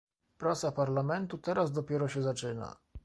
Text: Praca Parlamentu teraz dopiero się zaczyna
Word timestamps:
Praca 0.37 0.71
Parlamentu 0.71 1.37
teraz 1.37 1.71
dopiero 1.71 2.07
się 2.07 2.21
zaczyna 2.21 2.75